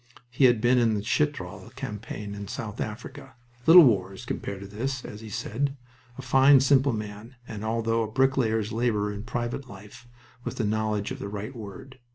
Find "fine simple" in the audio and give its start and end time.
6.23-6.91